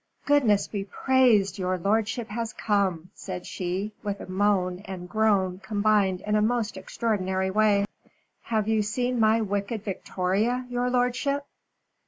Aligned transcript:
"Goodness 0.25 0.67
be 0.67 0.83
praised 0.85 1.59
your 1.59 1.77
lordship 1.77 2.29
has 2.29 2.53
come," 2.53 3.11
said 3.13 3.45
she, 3.45 3.93
with 4.01 4.19
a 4.19 4.25
moan 4.25 4.79
and 4.85 5.07
groan 5.07 5.59
combined 5.59 6.21
in 6.21 6.35
a 6.35 6.41
most 6.41 6.75
extraordinary 6.75 7.51
way. 7.51 7.85
"Have 8.45 8.67
you 8.67 8.81
seen 8.81 9.19
my 9.19 9.41
wicked 9.41 9.83
Victoria, 9.83 10.65
your 10.71 10.89
lordship?" 10.89 11.45